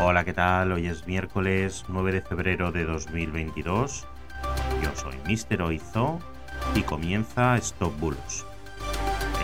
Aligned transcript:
Hola, 0.00 0.24
¿qué 0.24 0.32
tal? 0.32 0.72
Hoy 0.72 0.86
es 0.86 1.06
miércoles 1.06 1.84
9 1.88 2.12
de 2.12 2.22
febrero 2.22 2.72
de 2.72 2.84
2022. 2.84 4.06
Yo 4.82 4.90
soy 4.96 5.14
Mr. 5.26 5.62
Oizo 5.62 6.18
y 6.74 6.82
comienza 6.82 7.56
Stop 7.58 7.98
Bulos, 8.00 8.46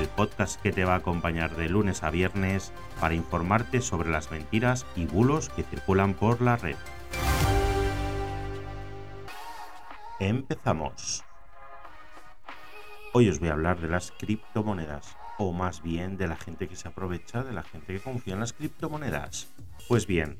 el 0.01 0.09
podcast 0.09 0.61
que 0.61 0.73
te 0.73 0.85
va 0.85 0.95
a 0.95 0.99
acompañar 0.99 1.55
de 1.55 1.69
lunes 1.69 2.03
a 2.03 2.11
viernes 2.11 2.73
para 2.99 3.15
informarte 3.15 3.81
sobre 3.83 4.11
las 4.11 4.31
mentiras 4.31 4.87
y 4.97 5.07
bulos 5.07 5.51
que 5.51 5.63
circulan 5.63 6.15
por 6.15 6.41
la 6.41 6.57
red. 6.57 6.77
Empezamos. 10.19 11.25
Hoy 13.13 13.29
os 13.29 13.39
voy 13.39 13.51
a 13.51 13.53
hablar 13.53 13.81
de 13.81 13.89
las 13.89 14.13
criptomonedas, 14.13 15.17
o 15.39 15.53
más 15.53 15.83
bien 15.83 16.17
de 16.17 16.27
la 16.27 16.37
gente 16.37 16.69
que 16.69 16.77
se 16.77 16.89
aprovecha 16.89 17.45
de 17.45 17.53
la 17.53 17.63
gente 17.63 17.93
que 17.93 18.01
confía 18.01 18.35
en 18.35 18.41
las 18.41 18.53
criptomonedas. 18.53 19.49
Pues 19.87 20.07
bien, 20.07 20.37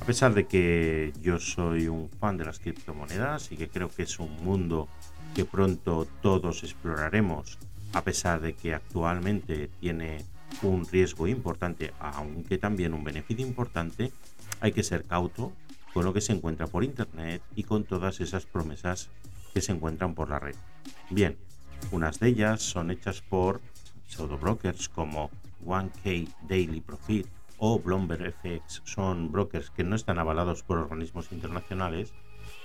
a 0.00 0.04
pesar 0.04 0.34
de 0.34 0.46
que 0.46 1.12
yo 1.22 1.38
soy 1.38 1.88
un 1.88 2.08
fan 2.08 2.36
de 2.36 2.44
las 2.44 2.58
criptomonedas 2.58 3.52
y 3.52 3.56
que 3.56 3.68
creo 3.68 3.88
que 3.88 4.02
es 4.02 4.18
un 4.18 4.34
mundo 4.44 4.88
que 5.34 5.44
pronto 5.44 6.06
todos 6.20 6.62
exploraremos, 6.62 7.58
a 7.92 8.02
pesar 8.02 8.40
de 8.40 8.54
que 8.54 8.74
actualmente 8.74 9.68
tiene 9.80 10.24
un 10.62 10.86
riesgo 10.86 11.26
importante, 11.26 11.92
aunque 11.98 12.58
también 12.58 12.94
un 12.94 13.04
beneficio 13.04 13.46
importante, 13.46 14.12
hay 14.60 14.72
que 14.72 14.82
ser 14.82 15.04
cauto 15.04 15.52
con 15.92 16.04
lo 16.04 16.12
que 16.12 16.20
se 16.20 16.32
encuentra 16.32 16.66
por 16.66 16.84
internet 16.84 17.42
y 17.54 17.62
con 17.64 17.84
todas 17.84 18.20
esas 18.20 18.46
promesas 18.46 19.08
que 19.52 19.60
se 19.60 19.72
encuentran 19.72 20.14
por 20.14 20.28
la 20.28 20.38
red. 20.38 20.56
Bien, 21.10 21.36
unas 21.92 22.18
de 22.18 22.28
ellas 22.28 22.62
son 22.62 22.90
hechas 22.90 23.22
por 23.22 23.60
pseudo 24.06 24.36
brokers 24.36 24.88
como 24.88 25.30
1K 25.64 26.28
Daily 26.48 26.80
Profit 26.80 27.26
o 27.58 27.78
Bloomberg 27.78 28.32
FX 28.32 28.82
son 28.84 29.30
brokers 29.30 29.70
que 29.70 29.84
no 29.84 29.96
están 29.96 30.18
avalados 30.18 30.62
por 30.62 30.78
organismos 30.78 31.32
internacionales 31.32 32.12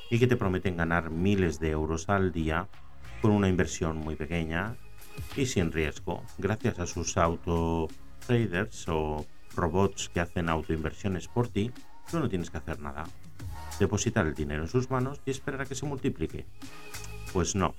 y 0.09 0.19
que 0.19 0.27
te 0.27 0.35
prometen 0.35 0.77
ganar 0.77 1.09
miles 1.09 1.59
de 1.59 1.69
euros 1.69 2.09
al 2.09 2.31
día 2.31 2.67
con 3.21 3.31
una 3.31 3.49
inversión 3.49 3.97
muy 3.97 4.15
pequeña 4.15 4.75
y 5.35 5.45
sin 5.45 5.71
riesgo, 5.71 6.23
gracias 6.37 6.79
a 6.79 6.87
sus 6.87 7.17
auto 7.17 7.87
traders 8.25 8.87
o 8.87 9.25
robots 9.55 10.09
que 10.09 10.19
hacen 10.19 10.49
autoinversiones 10.49 11.27
por 11.27 11.49
ti, 11.49 11.71
tú 12.09 12.19
no 12.19 12.29
tienes 12.29 12.49
que 12.49 12.57
hacer 12.57 12.79
nada. 12.79 13.05
Depositar 13.79 14.27
el 14.27 14.33
dinero 14.33 14.63
en 14.63 14.69
sus 14.69 14.89
manos 14.89 15.21
y 15.25 15.31
esperar 15.31 15.61
a 15.61 15.65
que 15.65 15.75
se 15.75 15.85
multiplique. 15.85 16.45
Pues 17.33 17.55
no, 17.55 17.75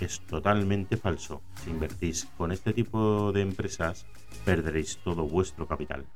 es 0.00 0.20
totalmente 0.20 0.96
falso. 0.96 1.42
Si 1.62 1.70
invertís 1.70 2.26
con 2.36 2.52
este 2.52 2.72
tipo 2.72 3.32
de 3.32 3.42
empresas, 3.42 4.06
perderéis 4.44 4.98
todo 4.98 5.24
vuestro 5.24 5.66
capital 5.66 6.06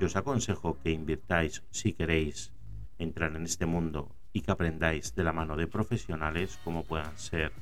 os 0.00 0.16
aconsejo 0.16 0.78
que 0.82 0.90
invirtáis 0.90 1.62
si 1.70 1.92
queréis 1.92 2.52
entrar 2.98 3.36
en 3.36 3.44
este 3.44 3.66
mundo 3.66 4.14
y 4.32 4.40
que 4.40 4.50
aprendáis 4.50 5.14
de 5.14 5.24
la 5.24 5.32
mano 5.32 5.56
de 5.56 5.66
profesionales 5.66 6.58
como 6.64 6.84
puedan 6.84 7.16
ser 7.18 7.52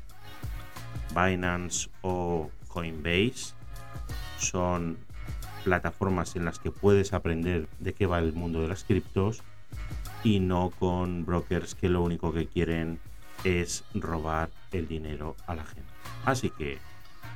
Binance 1.14 1.91
o 2.03 2.51
Coinbase. 2.69 3.55
Son 4.39 4.98
plataformas 5.64 6.36
en 6.36 6.45
las 6.45 6.58
que 6.58 6.70
puedes 6.70 7.12
aprender 7.12 7.69
de 7.78 7.92
qué 7.92 8.06
va 8.06 8.19
el 8.19 8.33
mundo 8.33 8.62
de 8.62 8.69
las 8.69 8.84
criptos 8.84 9.42
y 10.25 10.41
no 10.41 10.70
con 10.70 11.25
brokers 11.25 11.75
que 11.75 11.89
lo 11.89 12.03
único 12.03 12.33
que 12.33 12.47
quieren 12.47 13.01
es 13.45 13.84
robar 13.95 14.51
el 14.73 14.86
dinero 14.86 15.36
a 15.47 15.55
la 15.55 15.64
gente. 15.64 15.91
Así 16.25 16.51
que 16.51 16.78